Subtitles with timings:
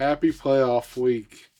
[0.00, 1.50] Happy playoff week.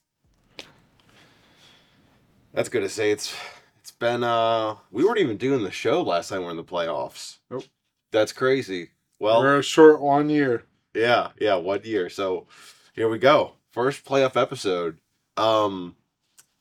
[2.54, 3.10] That's good to say.
[3.10, 3.36] It's
[3.78, 7.36] it's been uh we weren't even doing the show last time we're in the playoffs.
[7.50, 7.64] Nope.
[8.12, 8.92] That's crazy.
[9.18, 10.64] Well, We're a short one year.
[10.94, 12.08] yeah, yeah, one year.
[12.08, 12.46] So
[12.94, 13.56] here we go.
[13.72, 14.96] First playoff episode.
[15.36, 15.96] Um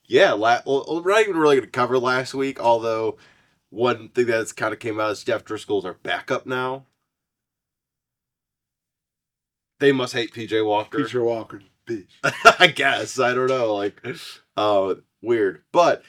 [0.06, 3.16] yeah, la- well, we're not even really going to cover last week, although
[3.70, 6.88] one thing that's kind of came out is Jeff Driskel's our backup now.
[9.80, 11.00] They must hate PJ Walker.
[11.00, 12.08] PJ Walker, bitch.
[12.60, 13.20] I guess.
[13.20, 13.74] I don't know.
[13.76, 14.02] Like,
[14.58, 15.64] uh, weird.
[15.72, 16.04] But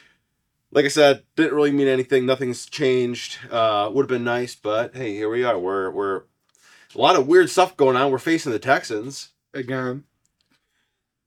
[0.73, 2.27] like I said, didn't really mean anything.
[2.27, 3.39] Nothing's changed.
[3.51, 5.59] Uh, would have been nice, but hey, here we are.
[5.59, 6.23] We're we're
[6.95, 8.11] a lot of weird stuff going on.
[8.11, 9.31] We're facing the Texans.
[9.55, 10.05] Again.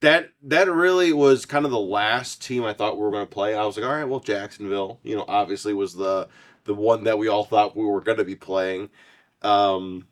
[0.00, 3.32] That that really was kind of the last team I thought we were going to
[3.32, 3.54] play.
[3.54, 6.28] I was like, all right, well, Jacksonville, you know, obviously was the
[6.64, 8.90] the one that we all thought we were going to be playing.
[9.40, 10.08] Um,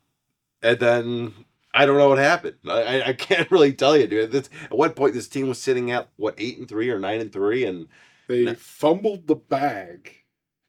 [0.63, 1.35] and then
[1.75, 2.57] I don't know what happened.
[2.69, 4.33] I, I- can't really tell you, dude.
[4.33, 7.21] This, at what point this team was sitting at what eight and three or nine
[7.21, 7.89] and three, and
[8.27, 10.25] They fumbled the bag.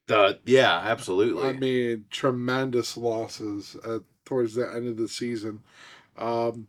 [0.07, 1.43] the yeah, absolutely.
[1.43, 5.61] I mean, tremendous losses at, towards the end of the season.
[6.17, 6.67] Um,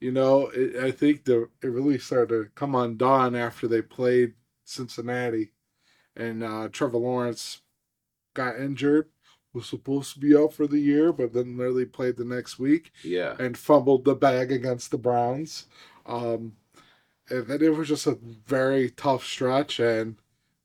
[0.00, 4.34] you know, it, I think the it really started to come undone after they played
[4.64, 5.52] Cincinnati,
[6.16, 7.62] and uh, Trevor Lawrence
[8.34, 9.08] got injured.
[9.54, 12.90] Was supposed to be out for the year, but then literally played the next week
[13.04, 15.66] yeah, and fumbled the bag against the Browns.
[16.06, 16.56] Um,
[17.30, 20.16] and then it was just a very tough stretch, and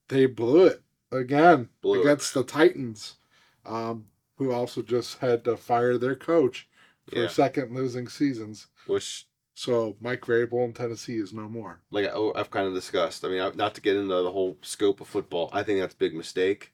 [0.08, 0.82] they blew it
[1.12, 2.02] again Blew it.
[2.02, 3.18] against the Titans,
[3.66, 4.06] um,
[4.38, 6.68] who also just had to fire their coach
[7.08, 7.28] for Yeah.
[7.28, 8.68] second losing seasons.
[8.88, 11.80] which So Mike Vrabel in Tennessee is no more.
[11.92, 13.24] like I've kind of discussed.
[13.24, 15.98] I mean, not to get into the whole scope of football, I think that's a
[15.98, 16.72] big mistake.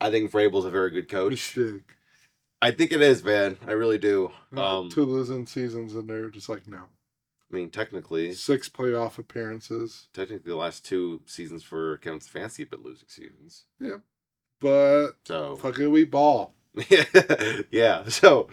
[0.00, 1.56] I think Vrabel's a very good coach.
[1.56, 1.82] Mistake.
[2.64, 3.58] I think it is, man.
[3.66, 4.30] I really do.
[4.56, 6.78] Um, Two losing seasons, and they're just like no.
[6.78, 12.82] I mean, technically, Six playoff appearances, technically the last two seasons for Kevin Fancy, been
[12.82, 13.64] losing seasons.
[13.78, 13.98] Yeah,
[14.60, 16.54] but So fucking we ball.
[17.70, 18.48] yeah, so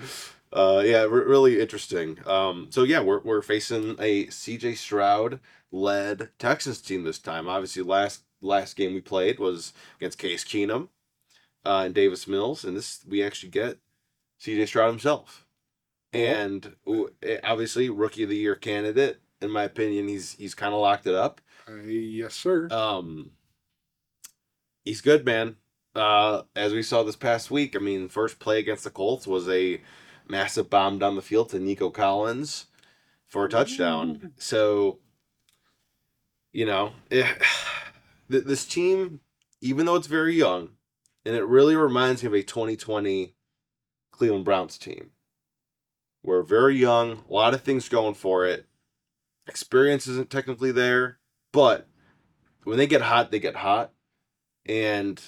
[0.53, 2.19] uh, yeah, re- really interesting.
[2.27, 5.39] Um, so yeah, we're we're facing a CJ Stroud
[5.71, 7.47] led Texans team this time.
[7.47, 10.89] Obviously, last last game we played was against Case Keenum
[11.65, 13.77] uh, and Davis Mills, and this we actually get
[14.39, 15.45] CJ Stroud himself,
[16.13, 16.75] and
[17.23, 19.21] eh, obviously rookie of the year candidate.
[19.41, 21.41] In my opinion, he's he's kind of locked it up.
[21.67, 22.67] Uh, yes, sir.
[22.71, 23.31] Um,
[24.83, 25.57] he's good, man.
[25.93, 29.49] Uh, as we saw this past week, I mean, first play against the Colts was
[29.49, 29.81] a
[30.27, 32.67] massive bomb down the field to Nico Collins
[33.27, 34.31] for a touchdown.
[34.37, 34.99] So,
[36.53, 37.27] you know, eh,
[38.31, 39.19] th- this team,
[39.59, 40.69] even though it's very young,
[41.25, 43.35] and it really reminds me of a 2020
[44.11, 45.11] Cleveland Browns team.
[46.23, 48.67] We're very young, a lot of things going for it.
[49.47, 51.19] Experience isn't technically there,
[51.51, 51.87] but
[52.63, 53.91] when they get hot, they get hot.
[54.65, 55.19] And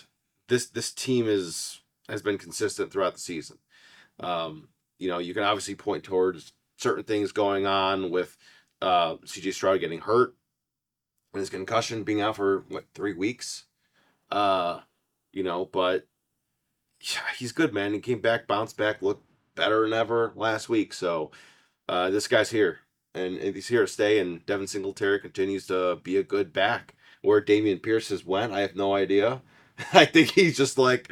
[0.50, 3.58] this this team is has been consistent throughout the season.
[4.20, 8.38] Um, you know, you can obviously point towards certain things going on with
[8.82, 10.36] uh, CJ Stroud getting hurt
[11.34, 13.66] and his concussion being out for what three weeks.
[14.30, 14.82] Uh,
[15.34, 16.08] you know, but
[17.02, 17.94] yeah, he's good, man.
[17.94, 20.94] He came back, bounced back, looked better than ever last week.
[20.94, 21.32] So
[21.90, 22.80] uh, this guy's here,
[23.14, 24.20] and, and he's here to stay.
[24.20, 26.96] And Devin Singletary continues to be a good back.
[27.22, 29.42] Where Dameon Pierce has went, I have no idea.
[29.94, 31.12] I think he's just like,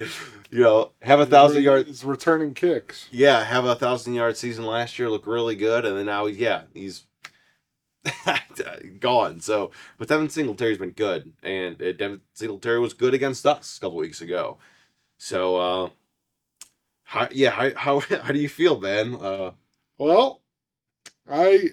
[0.52, 3.08] you know, have a thousand yard He's returning kicks.
[3.12, 6.64] yeah, have a thousand yard season last year, look really good, and then now, yeah,
[6.74, 7.06] he's
[9.00, 9.40] gone.
[9.40, 13.82] So, but Devin Singletary's been good, and uh, Devin Singletary was good against us a
[13.82, 14.58] couple weeks ago.
[15.18, 15.90] So, uh,
[17.04, 19.16] how, yeah, how, how how do you feel, man?
[19.16, 19.52] Uh,
[19.98, 20.42] Well,
[21.30, 21.72] I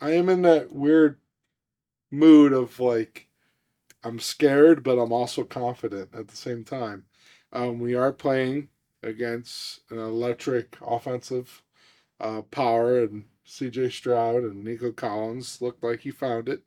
[0.00, 1.20] I am in that weird
[2.10, 3.28] mood of like
[4.04, 7.06] I'm scared, but I'm also confident at the same time.
[7.52, 8.70] Um, we are playing
[9.02, 11.62] against an electric offensive
[12.20, 13.90] uh, power, and C.J.
[13.90, 16.62] Stroud and Nico Collins looked like he found it.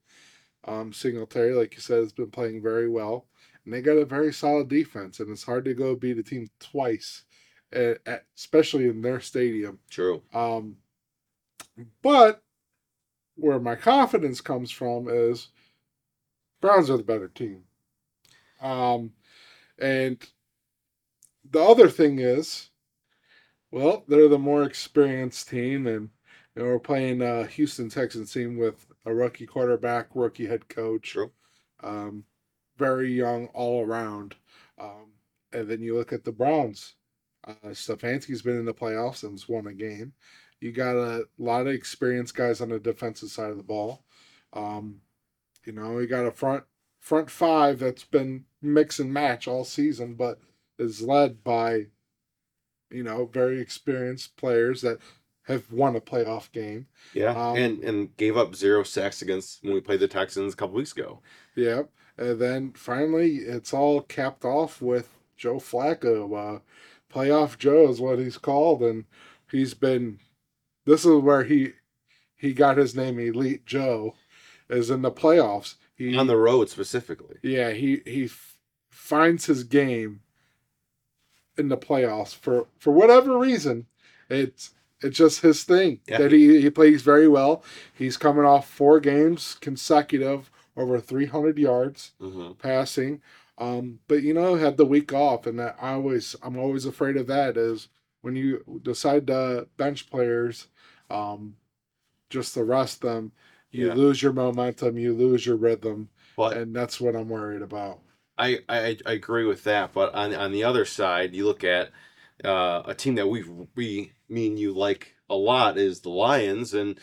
[0.65, 3.27] Um, Singletary, like you said, has been playing very well,
[3.63, 6.49] and they got a very solid defense, and it's hard to go beat a team
[6.59, 7.23] twice,
[7.71, 9.79] at, at, especially in their stadium.
[9.89, 10.21] true.
[10.33, 10.77] Um,
[12.01, 12.43] but
[13.35, 15.49] where my confidence comes from is
[16.59, 17.63] Browns are the better team.
[18.61, 19.13] Um,
[19.79, 20.17] and
[21.49, 22.69] the other thing is,
[23.71, 26.09] well, they're the more experienced team, and
[26.57, 31.11] you know, we're playing a Houston Texans team with a rookie quarterback, rookie head coach,
[31.11, 31.31] True.
[31.83, 32.23] um,
[32.77, 34.33] very young all around.
[34.79, 35.11] Um,
[35.53, 36.95] and then you look at the Browns.
[37.45, 40.13] Uh, Stefanski's been in the playoffs and won a game.
[40.59, 44.03] You got a lot of experienced guys on the defensive side of the ball.
[44.53, 45.01] Um,
[45.63, 46.63] you know, we got a front
[46.99, 50.39] front five that's been mix and match all season, but
[50.79, 51.85] is led by
[52.89, 54.97] you know very experienced players that
[55.47, 56.87] have won a playoff game.
[57.13, 60.55] Yeah, Um, and and gave up zero sacks against when we played the Texans a
[60.57, 61.19] couple weeks ago.
[61.55, 61.89] Yep.
[62.17, 66.57] And then finally, it's all capped off with Joe Flacco.
[66.57, 66.59] Uh,
[67.13, 69.05] Playoff Joe is what he's called, and
[69.51, 70.19] he's been.
[70.85, 71.73] This is where he
[72.35, 74.15] he got his name, Elite Joe,
[74.69, 75.75] is in the playoffs.
[75.95, 77.37] He on the road specifically.
[77.41, 78.57] yeah he he f-
[78.89, 80.21] finds his game
[81.57, 83.87] in the playoffs for for whatever reason.
[84.29, 84.71] It's
[85.01, 86.17] it's just his thing Yeah.
[86.19, 87.63] that he he plays very well.
[87.93, 93.21] He's coming off four games consecutive over 300 yards hmm passing.
[93.59, 97.17] Um, but you know, had the week off, and that I always I'm always afraid
[97.17, 97.89] of that is
[98.21, 100.67] when you decide to bench players,
[101.09, 101.55] um,
[102.29, 103.31] just to rest them,
[103.71, 103.93] you Yeah.
[103.93, 107.99] lose your momentum, you lose your rhythm, But and that's what I'm worried about.
[108.37, 111.91] I, I I agree with that, but on on the other side, you look at
[112.45, 113.43] uh, a team that we
[113.75, 116.99] we me and you like a lot is the Lions, and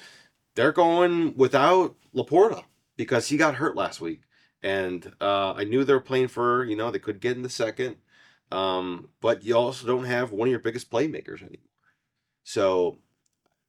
[0.54, 2.64] they're going without Laporta
[2.96, 4.22] because he got hurt last week,
[4.62, 7.48] and uh, I knew they were playing for you know they could get in the
[7.48, 7.96] second,
[8.52, 11.82] um, but you also don't have one of your biggest playmakers anymore,
[12.44, 12.98] so.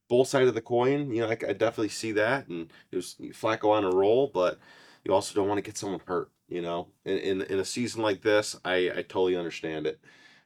[0.08, 3.16] Both side of the coin, you know, I, I definitely see that, and it was
[3.32, 4.60] Flacco on a roll, but
[5.04, 6.88] you also don't want to get someone hurt you know.
[7.06, 10.00] In, in in a season like this i i totally understand it.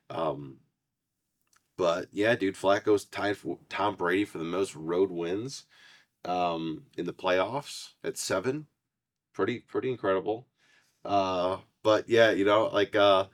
[0.09, 0.57] Um
[1.79, 5.63] but yeah dude flacco's tied for tom brady for the most road wins
[6.25, 8.67] um in the playoffs at seven.
[9.33, 10.47] Pretty pretty incredible.
[11.05, 13.25] Uh but yeah you know like uh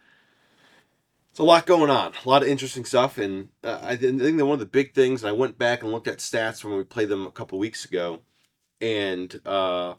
[1.31, 3.17] it's a lot going on a lot of interesting stuff.
[3.17, 5.91] And uh, i think that one of the big things and i went back and
[5.91, 8.21] looked at stats when we played them a couple weeks ago.
[8.79, 9.95] And uh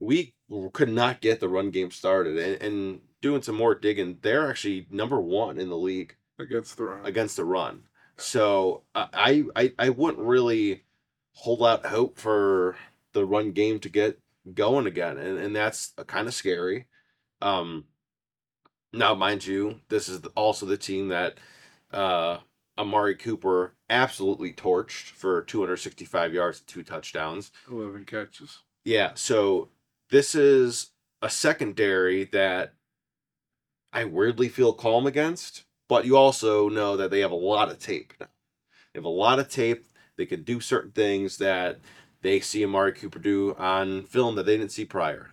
[0.00, 0.34] we
[0.72, 2.38] could not get the run game started.
[2.38, 6.84] And, and doing some more digging they're actually number one in the league Against the
[6.84, 7.04] run.
[7.04, 7.82] against the run
[8.16, 10.84] so i i, I wouldn't really
[11.32, 12.76] hold out hope for
[13.12, 14.20] the run game to get
[14.54, 16.86] going again and, and that's kind of scary
[17.42, 17.84] um
[18.92, 21.38] now mind you this is also the team that
[21.92, 22.38] uh
[22.78, 28.58] amari cooper absolutely torched for 265 yards two touchdowns 11 catches.
[28.84, 29.68] yeah, so
[30.10, 30.90] this is
[31.20, 32.74] a secondary that
[33.92, 37.78] I weirdly feel calm against, but you also know that they have a lot of
[37.78, 38.28] tape now.
[38.92, 39.86] They have a lot of tape.
[40.16, 41.78] They can do certain things that
[42.22, 45.30] they see Amari Cooper do on film that they didn't see prior.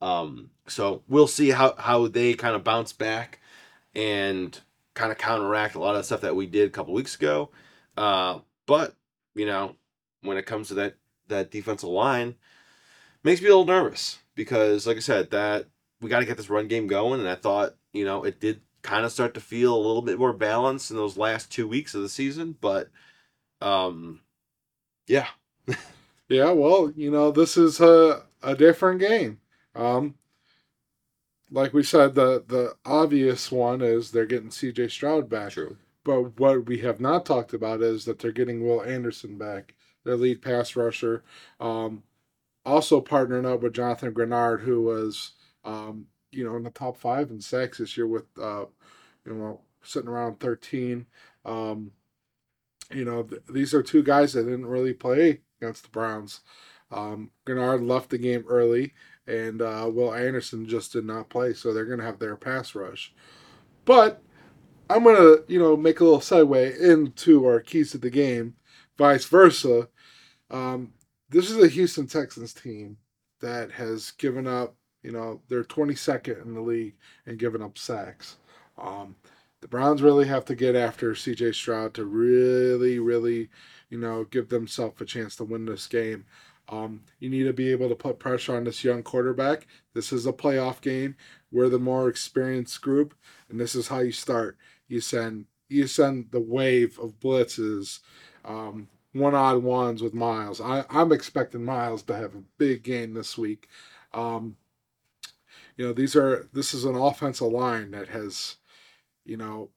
[0.00, 3.40] Um, so we'll see how, how they kind of bounce back
[3.94, 4.58] and
[4.94, 7.50] kind of counteract a lot of the stuff that we did a couple weeks ago.
[7.96, 8.94] Uh, but,
[9.34, 9.76] you know,
[10.22, 10.96] when it comes to that,
[11.28, 12.34] that defensive line,
[13.22, 15.66] makes me a little nervous because, like I said, that
[16.00, 18.60] we got to get this run game going, and I thought you know it did
[18.84, 21.94] kind of start to feel a little bit more balanced in those last two weeks
[21.94, 22.90] of the season, but
[23.60, 24.20] um,
[25.08, 25.26] yeah,
[26.28, 29.40] Yeah, well, you know, this is a, a different game.
[29.74, 30.14] Um,
[31.50, 35.52] like we said, the the obvious one is they're getting CJ Stroud back.
[35.52, 35.76] true.
[36.04, 40.16] But what we have not talked about is that they're getting Will Anderson back, their
[40.16, 41.22] lead pass rusher.
[41.60, 42.02] Um,
[42.64, 45.32] also partnering up with Jonathan Greenard, who was,
[45.64, 48.64] um, you know, in the top five in sacks this year with, uh,
[49.26, 51.06] you know, sitting around 13.
[51.44, 51.92] Um,
[52.90, 56.40] you know, th- these are two guys that didn't really play against the Browns.
[56.90, 58.92] Um, Greenard left the game early,
[59.26, 62.74] and uh, Will Anderson just did not play, so they're going to have their pass
[62.74, 63.12] rush.
[63.84, 64.22] But
[64.88, 68.54] I'm going to, you know, make a little segue into our keys to the game,
[68.96, 69.88] vice versa.
[70.50, 70.92] Um,
[71.30, 72.98] this is a Houston Texans team
[73.40, 76.94] that has given up, you know, they're 22nd in the league
[77.26, 78.38] and giving up sacks.
[78.78, 79.14] Um,
[79.60, 83.50] the Browns really have to get after CJ Stroud to really, really,
[83.90, 86.24] you know, give themselves a chance to win this game.
[86.70, 89.66] Um, you need to be able to put pressure on this young quarterback.
[89.92, 91.16] This is a playoff game.
[91.52, 93.14] We're the more experienced group,
[93.50, 94.56] and this is how you start.
[94.88, 98.00] You send you send the wave of blitzes,
[98.44, 100.60] um, one on ones with Myles.
[100.60, 103.68] I, I'm expecting Myles to have a big game this week.
[104.12, 104.56] Um,
[105.76, 108.56] you know, these are this is an offensive line that has,
[109.24, 109.70] you know,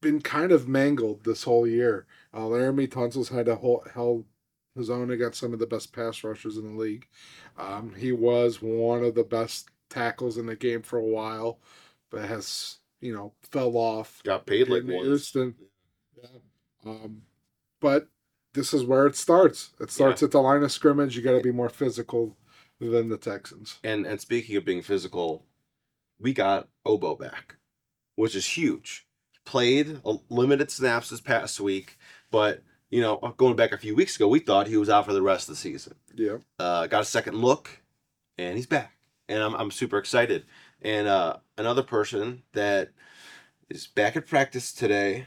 [0.00, 2.06] been kind of mangled this whole year.
[2.34, 4.24] Uh, Laremy Tunsil's had to hold, held
[4.76, 7.06] his own against some of the best pass rushers in the league.
[7.58, 11.58] Um, he was one of the best tackles in the game for a while,
[12.10, 15.06] but has you know fell off Got paid like in once.
[15.06, 15.54] Houston.
[16.20, 16.40] Yeah.
[16.84, 17.22] Um,
[17.80, 18.08] but
[18.54, 19.70] this is where it starts.
[19.80, 21.16] It starts at the line of scrimmage.
[21.16, 22.36] You got to be more physical
[22.80, 23.78] than the Texans.
[23.84, 25.44] And and speaking of being physical,
[26.18, 27.56] we got Ogbo back,
[28.16, 29.06] which is huge.
[29.44, 31.98] Played a limited snaps this past week,
[32.30, 35.12] but you know, going back a few weeks ago, we thought he was out for
[35.12, 35.94] the rest of the season.
[36.14, 36.38] Yeah.
[36.58, 37.82] Uh, got a second look,
[38.36, 38.96] and he's back,
[39.28, 40.44] and I'm I'm super excited.
[40.82, 42.90] And uh, another person that
[43.68, 45.26] is back at practice today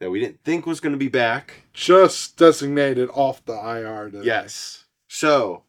[0.00, 1.64] that we didn't think was going to be back.
[1.72, 4.10] Just designated off the IR.
[4.10, 4.26] Today.
[4.26, 4.84] Yes.
[5.08, 5.64] So,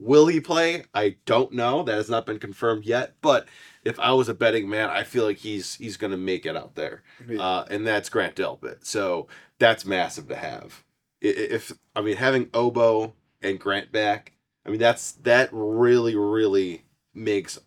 [0.00, 0.84] will he play?
[0.94, 1.82] I don't know.
[1.82, 3.14] That has not been confirmed yet.
[3.20, 3.46] But
[3.84, 6.56] if I was a betting man, I feel like he's he's going to make it
[6.56, 7.40] out there, Yeah.
[7.42, 8.84] uh, and that's Grant Delpit.
[8.84, 9.28] So
[9.58, 10.82] that's massive to have.
[11.20, 14.32] If I mean having Ogbo and Grant back,
[14.66, 17.58] I mean that's that really really makes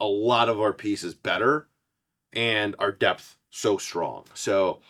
[0.00, 1.68] a lot of our pieces better,
[2.32, 4.24] and our depth so strong.
[4.34, 4.80] So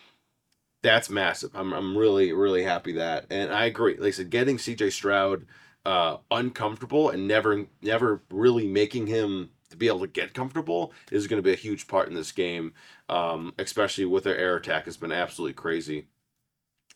[0.83, 1.51] that's massive.
[1.55, 3.97] I'm I'm really really happy that, and I agree.
[3.97, 4.91] Like I said, getting C.J.
[4.91, 5.47] Stroud
[5.87, 11.27] uh, uncomfortable and never never really making him to be able to get comfortable is
[11.27, 12.73] going to be a huge part in this game,
[13.09, 16.07] um, especially with their air attack has been absolutely crazy.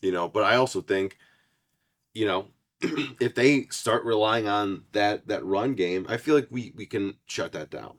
[0.01, 1.17] You know, but I also think,
[2.13, 2.47] you know,
[3.19, 7.15] if they start relying on that that run game, I feel like we we can
[7.25, 7.97] shut that down,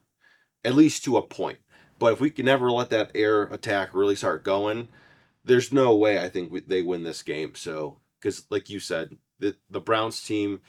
[0.65, 1.59] at least to a point.
[1.99, 4.89] But if we can never let that air attack really start going,
[5.45, 7.55] there's no way I think we, they win this game.
[7.55, 10.61] So, because like you said, the the Browns team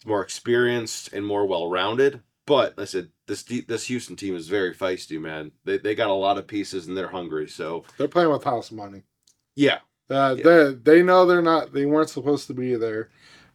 [0.00, 2.22] is more experienced and more well rounded.
[2.46, 5.52] But I said this this Houston team is very feisty, man.
[5.64, 7.48] They they got a lot of pieces and they're hungry.
[7.48, 9.02] So They're playing with house money.
[9.56, 10.44] yeah, Uh, Yeah.
[10.44, 11.72] they they know they're not.
[11.72, 13.10] They weren't supposed to be there.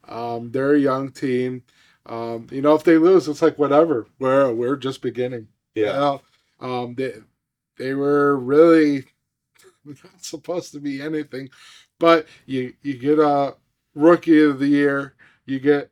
[0.07, 1.63] Um, they're a young team.
[2.05, 4.07] Um, you know, if they lose, it's like whatever.
[4.19, 5.47] We're we're just beginning.
[5.83, 6.21] You yeah, know?
[6.59, 7.13] Um, they
[7.77, 9.05] they were really
[9.85, 11.49] not supposed to be anything,
[11.99, 13.55] but you you get a
[13.99, 15.13] rookie of the year.
[15.45, 15.91] You get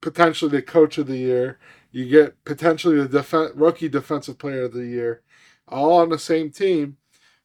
[0.00, 1.58] potentially the coach of the year.
[1.90, 5.22] You get potentially the def- rookie defensive player of the year,
[5.66, 6.98] all on the same team.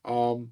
[0.04, 0.52] Um,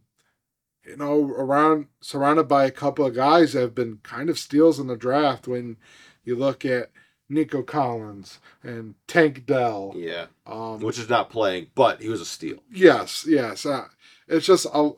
[0.86, 4.80] you know, around surrounded by a couple of guys that have been kind of steals
[4.80, 5.48] in the draft.
[5.48, 5.78] When
[6.24, 6.92] you look at
[7.30, 10.28] Nico Collins and Tank Dell, yeah.
[10.46, 12.64] um, Which is not playing, but he was a steal.
[12.72, 13.66] Yes, yes.
[13.66, 13.88] Uh,
[14.28, 14.92] it's just a,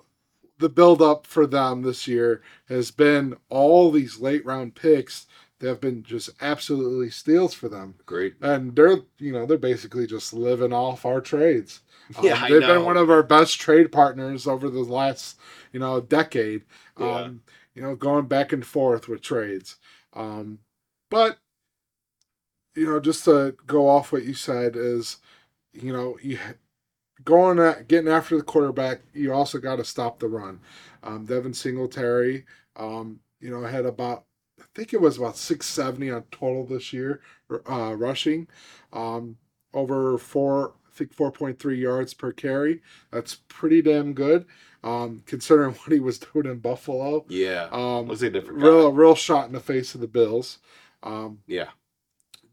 [0.63, 5.27] the build up for them this year has been all these late round picks
[5.59, 8.35] that have been just absolutely steals for them, Great.
[8.41, 11.81] and they're you know they're basically just living off our trades.
[12.17, 15.37] Um, Yeah, I they've been one of our best trade partners over the last
[15.71, 16.63] you know decade.
[16.99, 17.21] Yeah.
[17.21, 17.41] Um,
[17.75, 19.77] you know, going back and forth with trades.
[20.13, 20.59] Um,
[21.09, 21.39] but
[22.75, 25.17] you know, just to go off what you said is,
[25.73, 26.39] you know, you
[27.25, 30.59] going at getting after the quarterback, you also got to stop the run.
[31.03, 34.25] Um, Devin Singletary, um, you know, had about
[34.59, 37.21] I think it was about 670 on total this year,
[37.69, 38.47] uh, rushing,
[38.91, 39.37] um,
[39.73, 42.81] over four, I think 4.3 yards per carry.
[43.11, 44.45] That's pretty damn good,
[44.83, 47.25] um, considering what he was doing in Buffalo.
[47.29, 47.67] Yeah.
[47.71, 48.61] Um, Let's say different.
[48.61, 48.67] Guy.
[48.67, 50.59] real, real shot in the face of the Bills.
[51.01, 51.69] Um, Yeah.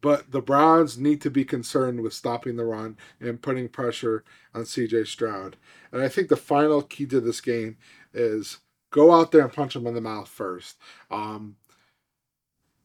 [0.00, 4.62] But the Browns need to be concerned with stopping the run and putting pressure on
[4.62, 5.57] CJ Stroud.
[5.92, 7.76] And I think the final key to this game
[8.14, 8.59] is
[8.90, 10.76] go out there and punch him in the mouth first.
[11.11, 11.57] Um,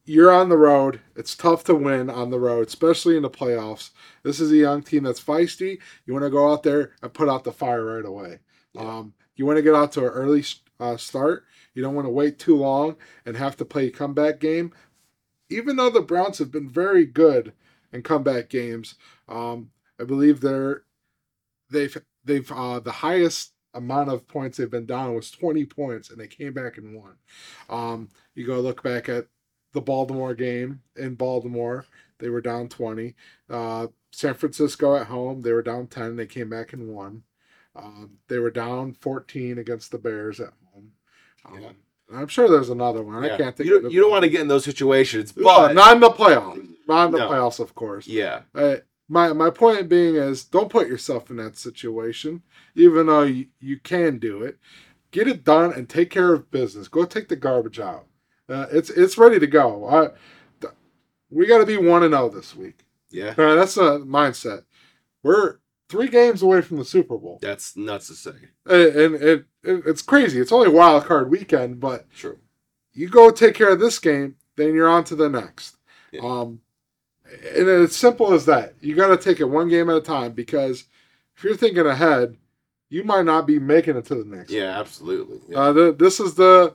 [0.05, 1.00] you're on the road.
[1.15, 3.89] It's tough to win on the road, especially in the playoffs.
[4.24, 5.79] This is a young team that's feisty.
[6.05, 8.39] You want to go out there and put out the fire right away.
[8.74, 8.81] Yeah.
[8.81, 10.43] Um, you want to get out to an early
[10.79, 11.45] uh, start.
[11.74, 14.74] You don't want to wait too long and have to play a comeback game
[15.49, 17.53] even though the Browns have been very good
[17.93, 18.95] in comeback games,
[19.29, 20.83] um, I believe they're
[21.69, 26.19] they've they've uh, the highest amount of points they've been down was 20 points, and
[26.19, 27.15] they came back and won.
[27.69, 29.27] Um, you go look back at
[29.73, 31.85] the Baltimore game in Baltimore,
[32.19, 33.13] they were down 20.
[33.49, 37.23] Uh, San Francisco at home, they were down 10, they came back and won.
[37.75, 40.91] Um, they were down 14 against the Bears at home.
[41.45, 41.71] Um, Yeah.
[42.13, 43.24] I'm sure there's another one.
[43.25, 45.74] I can't think You don't, you don't want to get in those situations, but but
[45.74, 46.67] not in the playoffs.
[46.88, 47.29] Not in the No.
[47.29, 48.05] playoffs, of course.
[48.07, 48.75] yeah, Uh,
[49.09, 52.43] my my point being is, don't put yourself in that situation,
[52.75, 54.57] even though you, you can do it.
[55.12, 56.88] Get it done and take care of business.
[56.88, 58.05] Go take the garbage out.
[58.50, 59.88] Uh, it's it's ready to go.
[59.88, 60.09] I,
[60.62, 60.74] th-
[61.31, 62.85] we got to be one and zero this week.
[63.09, 63.33] yeah.
[63.38, 64.63] Uh, that's a mindset.
[65.24, 65.57] We're
[65.89, 68.36] three games away from the Super Bowl, That's nuts to say.
[68.70, 70.39] Uh, and it, it it's crazy.
[70.39, 72.39] It's only wild card weekend, but True.
[72.94, 75.77] you go take care of this game, then you're on to the next.
[76.12, 76.22] Yeah.
[76.22, 76.62] Um,
[77.25, 78.75] and it's simple as that.
[78.82, 80.86] You got to take it one game at a time because
[81.36, 82.38] if you're thinking ahead,
[82.89, 84.51] you might not be making it to the next.
[84.51, 85.39] Yeah, absolutely.
[85.50, 85.60] Yeah.
[85.60, 86.74] Uh, the, this is the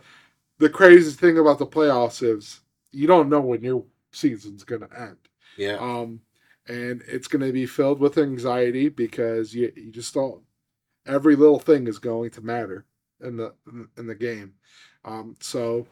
[0.59, 2.61] the crazy thing about the playoffs is
[2.93, 5.17] you don't know when your season's going to end.
[5.57, 5.77] Yeah.
[5.77, 6.21] Um,
[6.69, 10.43] and it's going to be filled with anxiety because you, you just don't.
[11.07, 12.85] Every little thing is going to matter
[13.23, 13.55] in the
[13.97, 14.55] in the game.
[15.05, 15.87] Um, so,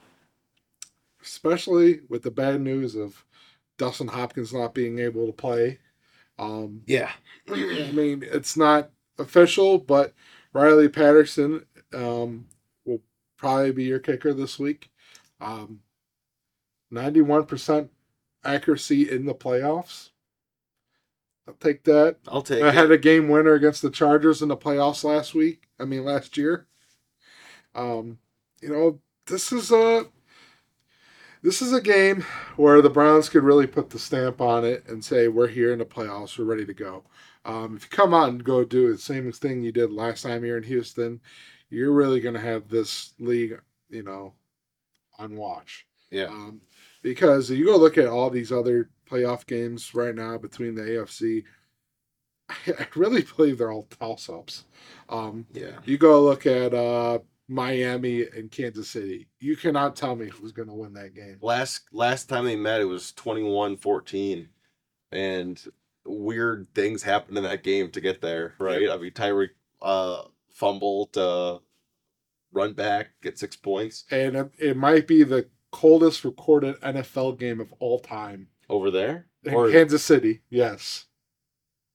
[1.22, 3.24] especially with the bad news of
[3.78, 5.78] Dustin Hopkins not being able to play,
[6.38, 7.10] um, yeah.
[7.50, 10.14] I mean it's not official, but
[10.52, 12.46] Riley Patterson um,
[12.84, 13.00] will
[13.36, 14.90] probably be your kicker this week.
[15.40, 15.80] Um,
[16.92, 17.88] 91%
[18.44, 20.10] accuracy in the playoffs.
[21.48, 22.16] I'll take that.
[22.28, 22.74] I'll take I it.
[22.74, 25.66] had a game winner against the Chargers in the playoffs last week.
[25.80, 26.66] I mean, last year.
[27.74, 28.18] Um,
[28.60, 30.04] you know, this is a
[31.42, 32.24] this is a game
[32.56, 35.78] where the Browns could really put the stamp on it and say we're here in
[35.78, 37.04] the playoffs, we're ready to go.
[37.44, 40.42] Um, if you come out and go do the same thing you did last time
[40.42, 41.20] here in Houston,
[41.70, 44.34] you're really going to have this league, you know,
[45.18, 45.86] on watch.
[46.10, 46.26] Yeah.
[46.26, 46.60] Um,
[47.02, 51.44] because you go look at all these other playoff games right now between the AFC,
[52.50, 54.64] I really believe they're all toss ups.
[55.08, 55.78] Um, Yeah.
[55.84, 59.28] you go look at uh, Miami and Kansas City.
[59.40, 61.38] You cannot tell me who's going to win that game.
[61.42, 64.48] Last last time they met, it was 21-14.
[65.12, 65.62] and
[66.04, 68.54] weird things happened in that game to get there.
[68.58, 68.88] Right.
[68.90, 69.50] I mean, Tyreek
[69.82, 71.58] uh, fumbled, uh,
[72.50, 77.60] run back, get six points And it, it might be the coldest recorded NFL game
[77.60, 79.26] of all time over there.
[79.44, 80.40] in Or Kansas City.
[80.50, 81.06] Yes.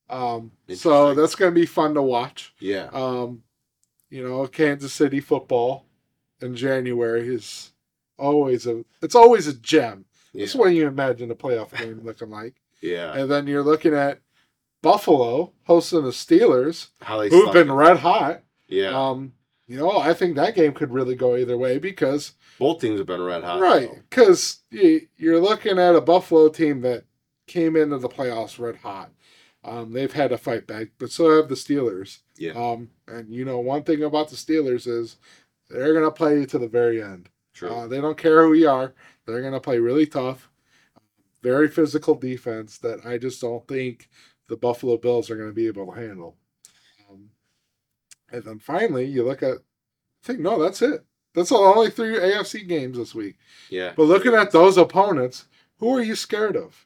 [0.09, 2.53] Um, so that's going to be fun to watch.
[2.59, 2.89] yeah.
[2.93, 3.43] Um,
[4.09, 5.85] you know, Kansas City football
[6.41, 7.71] in January is
[8.19, 10.05] always a it's always a gem.
[10.33, 10.45] Yeah.
[10.45, 12.55] That's what you imagine a playoff game looking like.
[12.81, 13.13] yeah.
[13.17, 14.19] And then you're looking at
[14.83, 16.89] Buffalo hosting the Steelers,
[17.31, 18.43] who've been red hot.
[18.67, 18.89] Yeah.
[18.89, 19.33] Um,
[19.73, 23.07] you know, I think that game could really go either way because Both teams have
[23.07, 23.59] been red hot.
[23.59, 27.05] right, because you, you're looking at a Buffalo team that
[27.47, 29.09] came into the playoffs red hot.
[29.63, 32.19] Um, they've had to fight back, but so have the Steelers.
[32.37, 32.51] Yeah.
[32.51, 35.17] Um, and you know, one thing about the Steelers is
[35.71, 37.29] they're gonna play you to the very end.
[37.55, 37.69] True.
[37.69, 38.93] Uh, they don't care who you are.
[39.25, 40.51] They're gonna play really tough,
[41.41, 44.09] very physical defense that I just don't think
[44.49, 46.35] the Buffalo Bills are gonna be able to handle.
[47.09, 47.29] Um,
[48.33, 51.05] and then finally, you look at, I think no, that's it.
[51.33, 53.37] That's the only three AFC games this week.
[53.69, 53.93] yeah.
[53.95, 55.45] But looking at those opponents,
[55.77, 56.85] who are you scared of?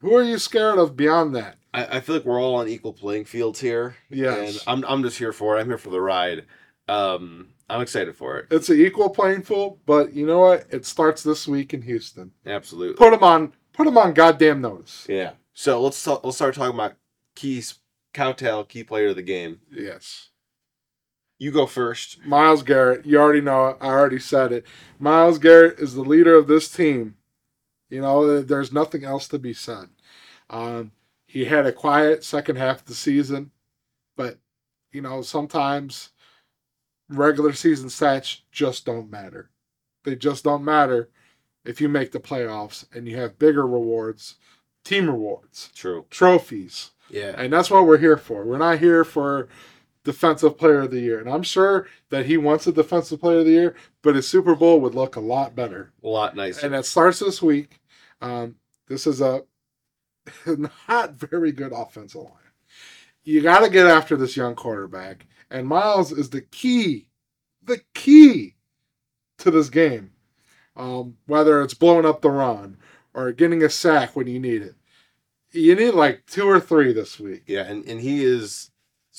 [0.00, 1.56] Who are you scared of beyond that?
[1.72, 3.96] I, I feel like we're all on equal playing fields here.
[4.08, 4.66] Yes.
[4.66, 5.60] And I'm I'm just here for it.
[5.60, 6.46] I'm here for the ride.
[6.88, 8.46] Um, I'm excited for it.
[8.50, 10.66] It's an equal playing field, but you know what?
[10.70, 12.32] It starts this week in Houston.
[12.44, 12.96] Absolutely.
[12.96, 13.52] Put them on.
[13.72, 15.06] Put them on goddamn notice.
[15.08, 15.32] Yeah.
[15.54, 16.94] So let's talk, let's start talking about
[17.34, 17.76] keys.
[18.12, 19.60] Cowtail, key player of the game.
[19.70, 20.29] Yes.
[21.40, 22.24] You go first.
[22.26, 23.06] Myles Garrett.
[23.06, 23.68] You already know.
[23.68, 23.78] it.
[23.80, 24.66] I already said it.
[24.98, 27.16] Myles Garrett is the leader of this team.
[27.88, 29.88] You know, there's nothing else to be said.
[30.50, 30.92] Um,
[31.26, 33.52] he had a quiet second half of the season,
[34.16, 34.38] but
[34.92, 36.10] you know sometimes
[37.08, 39.50] regular season stats just don't matter.
[40.04, 41.08] They just don't matter
[41.64, 44.36] if you make the playoffs and you have bigger rewards,
[44.84, 46.04] team rewards, True.
[46.10, 46.90] trophies.
[47.08, 47.34] Yeah.
[47.36, 48.44] And that's what we're here for.
[48.44, 49.48] We're not here for
[50.04, 51.20] defensive player of the year.
[51.20, 54.54] And I'm sure that he wants a defensive player of the year, but his Super
[54.54, 55.92] Bowl would look a lot better.
[56.02, 56.66] A lot nicer.
[56.66, 57.80] And it starts this week.
[58.20, 58.56] Um,
[58.88, 59.42] this is a
[60.90, 62.32] not very good offensive line.
[63.22, 65.26] You got to get after this young quarterback.
[65.50, 67.08] And Myles is the key,
[67.62, 68.56] the key
[69.38, 70.12] to this game.
[70.76, 72.78] Um, whether it's blowing up the run
[73.12, 74.74] or getting a sack when you need it.
[75.52, 77.42] You need like two or three this week.
[77.46, 78.69] yeah, and, and he is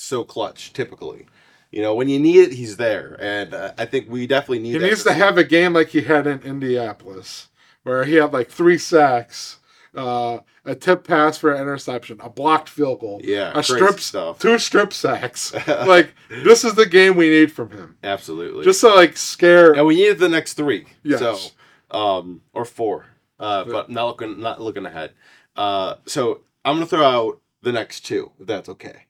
[0.02, 1.26] so clutch typically.
[1.70, 4.72] You know, when you need it, he's there, and uh, I think we definitely need.
[4.72, 7.48] He needs to have a game like he had in Indianapolis,
[7.82, 9.58] where he had like three sacks,
[9.94, 14.38] uh, a tip pass for an interception, a blocked field goal, Yeah, a strip stuff.
[14.38, 15.54] two strip sacks.
[15.66, 18.64] like this is the game we need from him, Absolutely.
[18.64, 19.72] just to like scare.
[19.72, 20.84] and we need the next three.
[21.02, 21.20] Yes.
[21.20, 23.06] So, um, or four.
[23.40, 25.12] Uh, but not looking not looking ahead.
[25.56, 29.06] Uh, so I'm gonna throw out the next two, if that's okay.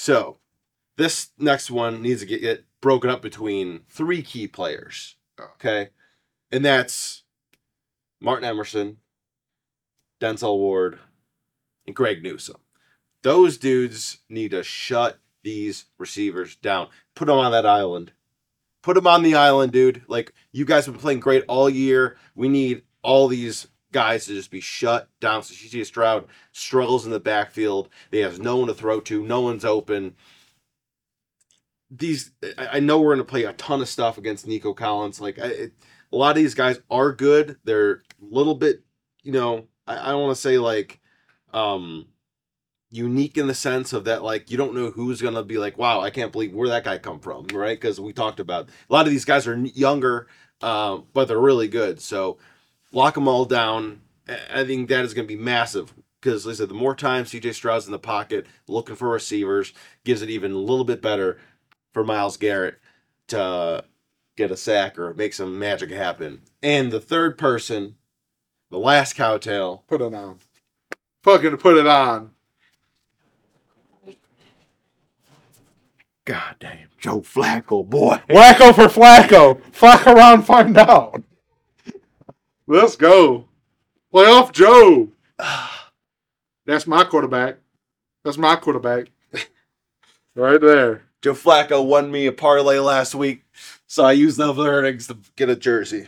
[0.00, 0.38] So,
[0.96, 5.16] this next one needs to get, get broken up between three key players.
[5.38, 5.50] Oh.
[5.56, 5.90] Okay,
[6.50, 7.24] and that's
[8.18, 8.96] Martin Emerson,
[10.18, 11.00] Denzel Ward,
[11.86, 12.56] and Greg Newsom.
[13.22, 16.88] Those dudes need to shut these receivers down.
[17.14, 18.12] Put them on that island.
[18.82, 20.00] Put them on the island, dude.
[20.08, 22.16] Like you guys have been playing great all year.
[22.34, 25.42] We need all these guys to just be shut down.
[25.42, 27.88] So CJ Stroud struggles in the backfield.
[28.10, 29.22] They have no one to throw to.
[29.22, 30.14] No one's open.
[31.90, 35.20] these I, know we're gonna play a ton of stuff against Nico Collins.
[35.20, 35.72] Like I, it,
[36.12, 37.56] a lot of these guys are good.
[37.64, 38.82] They're a little bit,
[39.22, 41.00] you know, I, I don't want to say like
[41.52, 42.06] um
[42.90, 46.00] unique in the sense of that like you don't know who's gonna be like wow
[46.00, 49.06] i can't believe where that guy come from right because we talked about a lot
[49.06, 50.26] of these guys are younger
[50.60, 52.36] uh, but they're really good so
[52.92, 56.56] lock them all down I- i think that is gonna be massive because like i
[56.56, 59.72] said the more time cj stroud's in the pocket looking for receivers
[60.04, 61.38] gives it even a little bit better
[61.92, 62.78] for myles garrett
[63.28, 63.84] to
[64.36, 67.96] get a sack or make some magic happen and the third person
[68.70, 70.38] the last cowtail Put it on.
[71.24, 72.30] Fucking put it on.
[76.24, 79.60] god damn joe flacco boy Wacko for Flacco.
[79.72, 81.22] Flock around, find out.
[82.70, 83.48] Let's go.
[84.14, 85.08] Playoff Joe.
[86.66, 87.56] That's my quarterback.
[88.22, 89.10] That's my quarterback.
[90.36, 91.02] right there.
[91.20, 93.42] Joe Flacco won me a parlay last week,
[93.88, 96.06] so I used the earnings to get a jersey.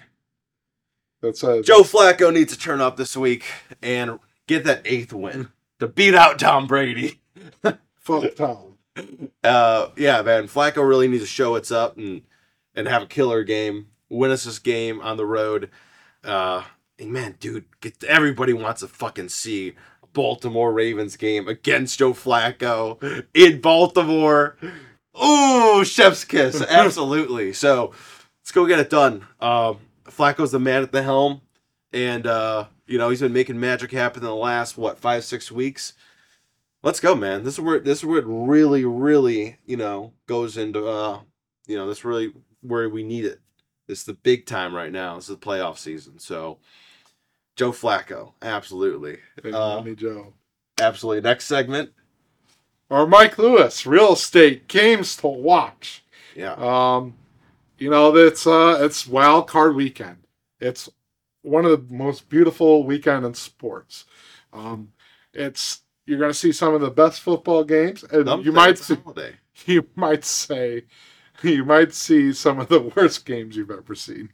[1.21, 3.45] That's uh, Joe Flacco needs to turn up this week
[3.83, 5.49] and get that eighth win
[5.81, 7.21] to beat out Tom Brady.
[7.97, 8.79] fuck Tom.
[9.43, 12.23] Uh, yeah, man, Flacco really needs to show it's up and
[12.77, 15.69] and have a killer game, win us this game on the road.
[16.25, 16.63] Uh,
[16.99, 22.13] and man, dude, get, everybody wants to fucking see a Baltimore Ravens game against Joe
[22.13, 24.57] Flacco in Baltimore.
[25.23, 27.53] Ooh, chef's kiss, absolutely.
[27.53, 27.93] so
[28.41, 29.27] let's go get it done.
[29.41, 31.43] Um, Flacco's the man at the helm,
[31.93, 35.51] and uh, you know he's been making magic happen in the last what five six
[35.51, 35.95] weeks.
[36.83, 37.45] Let's go, man.
[37.45, 41.21] This is where this is where it really, really, you know, goes into uh,
[41.67, 43.41] you know, this really where we need it.
[43.93, 45.17] This is the big time right now.
[45.17, 46.19] This is the playoff season.
[46.19, 46.57] So
[47.57, 49.19] Joe Flacco, absolutely.
[49.45, 50.33] Uh, Money Joe.
[50.81, 51.21] Absolutely.
[51.21, 51.91] Next segment.
[52.89, 56.05] Or Mike Lewis, real estate games to watch.
[56.35, 56.55] Yeah.
[56.55, 57.19] Um,
[57.77, 60.27] you know, it's uh, it's wild card weekend.
[60.59, 60.89] It's
[61.43, 64.07] one of the most beautiful weekend in sports.
[64.55, 64.95] Um,
[65.35, 68.95] it's you're going to see some of the best football games, and you might see,
[68.95, 69.35] holiday.
[69.67, 70.85] you might say,
[71.43, 74.31] you might see some of the worst games you've ever seen.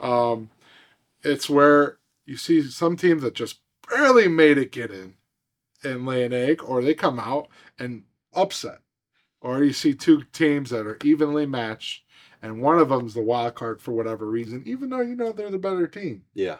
[0.00, 0.50] Um,
[1.22, 5.14] it's where you see some teams that just barely made it get in
[5.84, 8.80] and lay an egg, or they come out and upset,
[9.40, 12.04] or you see two teams that are evenly matched,
[12.40, 15.50] and one of them's the wild card for whatever reason, even though you know they're
[15.50, 16.24] the better team.
[16.34, 16.58] Yeah.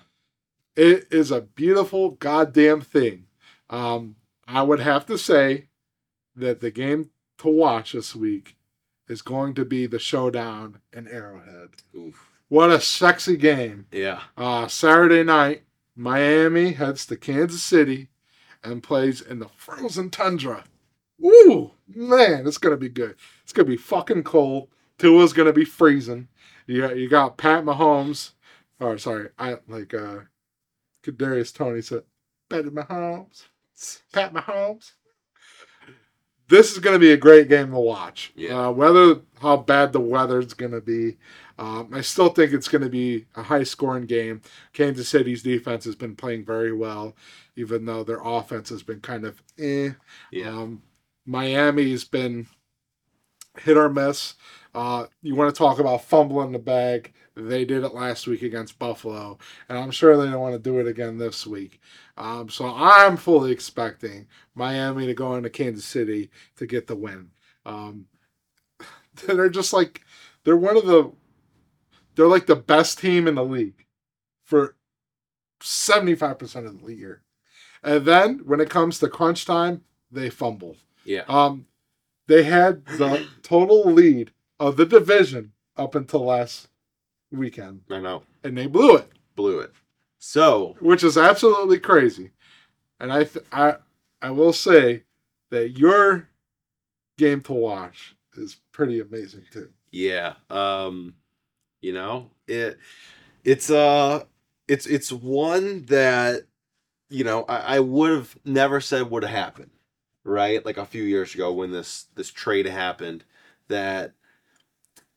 [0.75, 3.27] It is a beautiful goddamn thing.
[3.71, 4.17] Um,
[4.49, 5.69] I would have to say
[6.35, 8.57] that the game to watch this week
[9.12, 11.68] is going to be the showdown in Arrowhead.
[11.94, 12.31] Oof.
[12.48, 13.87] What a sexy game.
[13.92, 14.22] Yeah.
[14.37, 15.62] Uh, Saturday night,
[15.94, 18.09] Miami heads to Kansas City
[18.64, 20.64] and plays in the frozen tundra.
[21.25, 23.16] Ooh, man, it's going to be good.
[23.42, 24.68] It's going to be fucking cold.
[24.98, 26.29] Tua's going to be freezing.
[26.66, 28.33] You got, you got Pat Mahomes.
[28.81, 30.20] Or, sorry, I like uh,
[31.05, 32.03] Kadarius Toney said,
[32.48, 33.44] Pat Mahomes.
[34.12, 34.92] Pat Mahomes.
[36.53, 38.31] This is going to be a great game to watch.
[38.37, 38.67] Yeah.
[38.67, 41.17] Uh, whether how bad the weather's going to be,
[41.59, 44.43] um, I still think it's going to be a high scoring game.
[44.75, 47.17] Kansas City's defense has been playing very well,
[47.57, 49.93] even though their offense has been kind of eh.
[50.31, 50.49] Yeah.
[50.51, 50.83] Um,
[51.25, 52.47] Miami's been
[53.59, 54.35] hit or miss.
[54.75, 57.15] Uh, you want to talk about fumbling the bag?
[57.35, 60.79] They did it last week against Buffalo, and I'm sure they don't want to do
[60.79, 61.81] it again this week.
[62.18, 67.31] Um, so I'm fully expecting Miami to go into Kansas City to get the win.
[67.64, 68.07] Um,
[69.27, 70.03] they're just like
[70.45, 71.11] they're one of the
[72.14, 73.87] they're like the best team in the league
[74.45, 74.77] for
[75.62, 77.23] 75% of the year.
[77.83, 80.77] And then when it comes to crunch time, they fumble.
[81.05, 81.23] Yeah.
[81.29, 81.66] Um,
[82.27, 86.68] they had the total lead of the division up until last
[87.33, 88.23] weekend, I know.
[88.45, 89.73] and they blew it, Blew it.
[90.18, 92.31] So which is absolutely crazy.
[93.01, 93.77] And I, th- I,
[94.21, 95.03] I will say
[95.51, 96.29] that your
[97.18, 99.68] game to watch is pretty amazing too.
[99.90, 100.35] Yeah.
[100.51, 101.14] Um,
[101.81, 102.79] you know, it
[103.45, 104.25] it's uh
[104.68, 106.42] it's it's one that
[107.11, 109.71] you know, I, I would have never said would have happened,
[110.25, 110.64] right?
[110.64, 113.25] Like a few years ago when this this trade happened,
[113.68, 114.12] that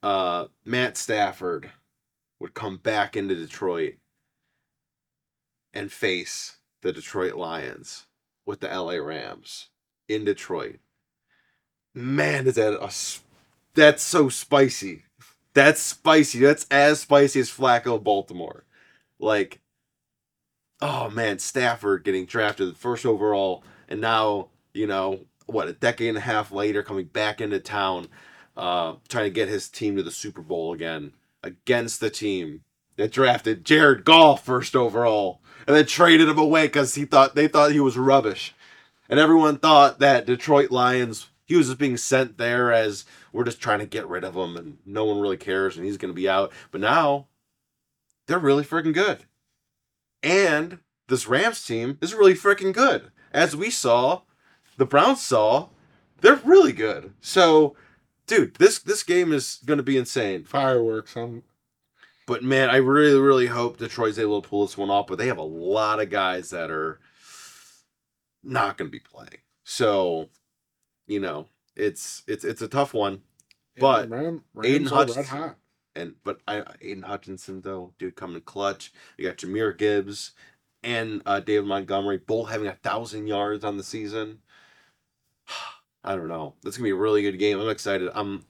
[0.01, 1.69] uh Matt Stafford
[2.39, 3.95] would come back into Detroit
[5.73, 8.05] and face the Detroit Lions
[8.45, 9.69] with the LA Rams
[10.07, 10.79] in Detroit.
[11.95, 12.91] Man, is that a
[13.75, 15.03] that's so spicy.
[15.53, 16.39] That's spicy.
[16.39, 18.65] That's as spicy as Flacco Baltimore.
[19.19, 19.61] Like,
[20.81, 26.17] oh man, Stafford getting drafted first overall, and now you know what a decade and
[26.17, 28.07] a half later coming back into town.
[28.57, 31.13] uh, trying to get his team to the Super Bowl again
[31.45, 32.61] against the team
[32.97, 37.47] that drafted Jared Goff first overall and then traded him away because he thought they
[37.47, 38.53] thought he was rubbish,
[39.09, 43.61] and everyone thought that Detroit Lions he was just being sent there as we're just
[43.61, 46.27] trying to get rid of him and no one really cares and he's to be
[46.27, 46.51] out.
[46.71, 47.27] But now
[48.25, 49.25] they're really freaking good,
[50.23, 54.21] and this Rams team is really freaking good, as we saw,
[54.77, 55.69] the Browns saw.
[56.21, 57.13] They're really good.
[57.19, 57.75] So,
[58.27, 60.43] dude, this this game is going to be insane.
[60.43, 61.15] Fireworks.
[61.15, 61.43] I'm
[62.27, 65.07] But man, I really, really hope Detroit's able to pull this one off.
[65.07, 66.99] But they have a lot of guys that are
[68.43, 69.41] not going to be playing.
[69.63, 70.29] So,
[71.07, 73.21] you know, it's it's it's a tough one.
[73.77, 75.55] But Ram, Aidan Hutchinson-.
[75.97, 78.91] And but I Aidan Hutchinson though, dude, coming clutch.
[79.17, 80.31] You got Jahmyr Gibbs
[80.83, 84.39] and uh, David Montgomery both having a thousand yards on the season.
[86.05, 86.53] I don't know.
[86.63, 87.59] That's gonna be a really good game.
[87.59, 88.09] I'm excited.
[88.13, 88.45] I'm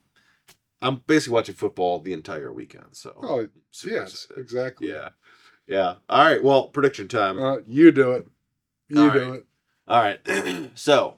[0.82, 2.88] I'm basically watching football the entire weekend.
[2.92, 3.48] So Oh,
[3.84, 4.42] yes, excited.
[4.42, 4.90] exactly.
[4.90, 5.10] Yeah.
[5.68, 5.96] Yeah.
[6.10, 6.44] All right.
[6.44, 7.42] Well, prediction time.
[7.42, 8.28] Uh, you do it.
[8.90, 9.34] You All do right.
[9.40, 9.46] it.
[9.88, 10.72] All right.
[10.78, 11.18] so,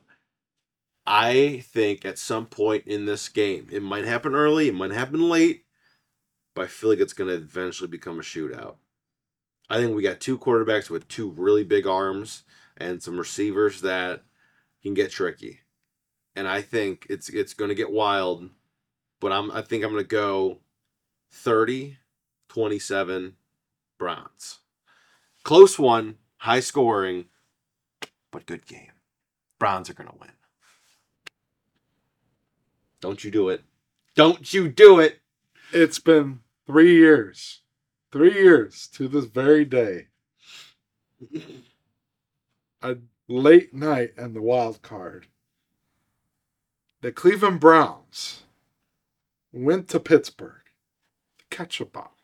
[1.06, 5.30] I think at some point in this game, it might happen early, it might happen
[5.30, 5.66] late,
[6.54, 8.76] but I feel like it's going to eventually become a shootout.
[9.70, 12.44] I think we got two quarterbacks with two really big arms
[12.78, 14.24] and some receivers that
[14.84, 15.62] can get tricky.
[16.38, 18.48] And I think it's it's going to get wild,
[19.20, 20.60] but I'm I think I'm going to go
[21.32, 21.98] 30
[22.48, 23.36] 27
[23.98, 24.60] Browns.
[25.44, 27.26] Close one, high scoring,
[28.32, 28.92] but good game.
[29.58, 30.30] Browns are going to win.
[33.02, 33.64] Don't you do it.
[34.14, 35.22] Don't you do it.
[35.74, 37.62] It's been three years.
[38.12, 40.10] Three years to this very day.
[42.84, 42.98] A
[43.28, 45.26] late night and the wild card.
[47.08, 48.44] The Cleveland Browns
[49.54, 50.60] went to Pittsburgh
[51.40, 52.18] to catch a ball.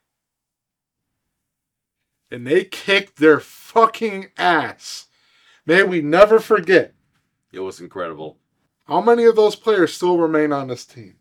[2.29, 5.05] And they kicked their fucking ass.
[5.65, 6.95] May we never forget
[7.53, 8.39] It was incredible.
[8.85, 11.15] how many of those players still remain on this team.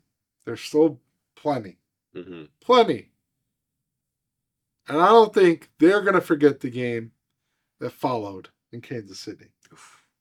[0.45, 0.99] There's still
[1.37, 1.79] plenty.
[2.13, 3.13] hmm Plenty.
[4.89, 7.13] And I don't think they're going to forget the game
[7.79, 9.53] that followed in Kansas City.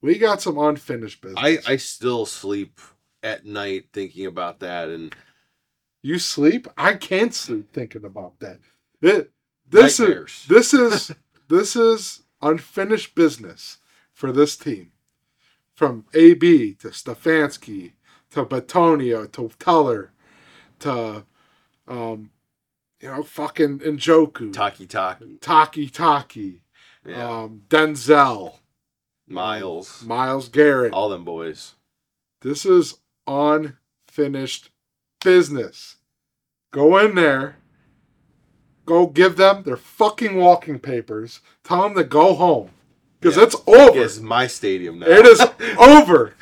[0.00, 1.42] We got some unfinished business.
[1.44, 2.78] I, I still sleep
[3.22, 4.88] at night thinking about that.
[4.88, 5.14] And
[6.02, 6.66] you sleep?
[6.76, 8.58] I can't sleep thinking about that.
[9.00, 9.30] It,
[9.68, 10.42] this Nightmares.
[10.42, 11.12] is this is
[11.48, 13.78] this is unfinished business
[14.12, 14.92] for this team.
[15.74, 17.92] From AB to Stefanski
[18.30, 20.12] to Bitonio to Teller
[20.80, 21.24] to
[21.88, 22.30] um
[23.00, 24.52] you know fucking Njoku.
[24.52, 25.38] Taki Taki.
[25.40, 26.62] Taki Taki,
[27.06, 27.28] Yeah.
[27.42, 28.58] um, Denzel,
[29.26, 30.02] Myles.
[30.04, 30.92] Myles Garrett.
[30.92, 31.74] All them boys.
[32.42, 34.70] This is unfinished
[35.24, 35.96] business.
[36.72, 37.56] Go in there.
[38.84, 41.40] Go give them their fucking walking papers.
[41.62, 42.70] Tell them to go home.
[43.20, 43.44] Because Yeah.
[43.44, 44.02] it's over.
[44.02, 45.06] It's my stadium now.
[45.06, 45.40] It is
[45.78, 46.34] over.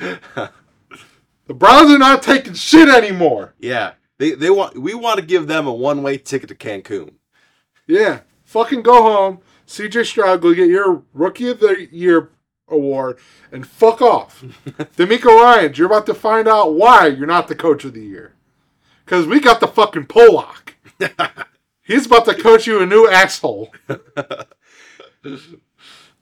[1.47, 3.53] The Browns are not taking shit anymore.
[3.59, 3.93] yeah.
[4.17, 7.13] They, they want we want to give them a one way ticket to Cancun.
[7.87, 8.19] Yeah.
[8.43, 9.39] Fucking go home.
[9.65, 12.29] CJ Stroud, go get your Rookie of the Year
[12.71, 13.19] award
[13.51, 14.41] and fuck off.
[14.97, 18.33] DeMeco Ryans, you're about to find out why you're not the coach of the year.
[19.05, 20.75] Because we got the fucking Pollock.
[21.83, 23.73] He's about to coach you a new asshole.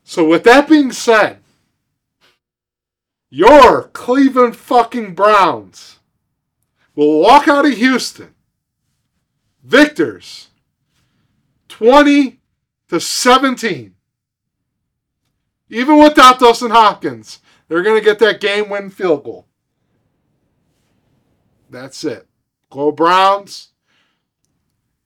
[0.03, 1.39] so, with that being said,
[3.29, 5.99] your Cleveland fucking Browns
[6.95, 8.33] will walk out of Houston
[9.63, 10.47] victors
[11.67, 12.39] 20
[12.89, 13.95] to 17.
[15.69, 19.45] Even without Dustin Hopkins, they're going to get that game win field goal.
[21.69, 22.27] That's it.
[22.71, 23.69] Go Browns.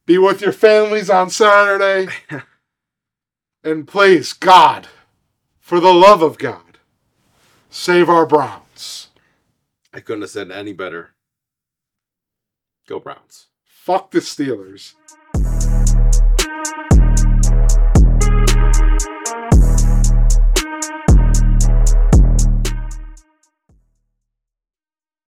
[0.06, 2.12] Be with your families on Saturday.
[3.64, 4.88] and please, God,
[5.60, 6.78] for the love of God,
[7.70, 9.10] save our Browns.
[9.94, 11.12] I couldn't have said any better.
[12.88, 13.48] Go Browns.
[13.66, 14.96] Fuck the Steelers.